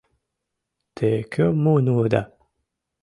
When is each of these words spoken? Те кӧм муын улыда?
Те 0.95 1.09
кӧм 1.33 1.53
муын 1.63 1.85
улыда? 1.93 2.21